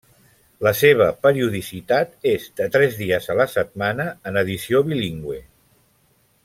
La 0.67 0.71
seva 0.77 1.09
periodicitat 1.25 2.17
és 2.31 2.49
de 2.61 2.69
tres 2.77 2.99
dies 3.03 3.31
a 3.35 3.39
la 3.43 3.47
setmana, 3.55 4.09
en 4.31 4.43
edició 4.45 4.83
bilingüe. 4.91 5.43